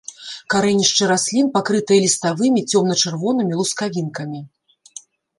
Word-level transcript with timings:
Карэнішчы 0.51 1.03
раслін 1.11 1.49
пакрытыя 1.57 1.99
ліставымі 2.05 2.63
цёмна-чырвонымі 2.71 3.53
лускавінкамі. 3.59 4.41